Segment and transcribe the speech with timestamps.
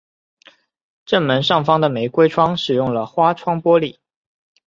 [1.05, 3.99] 正门上方的玫瑰窗使用了花窗玻璃。